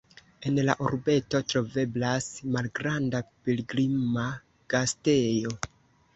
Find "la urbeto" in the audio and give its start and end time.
0.69-1.41